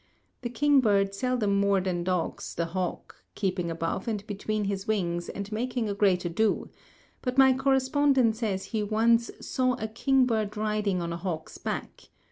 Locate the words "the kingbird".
0.41-1.13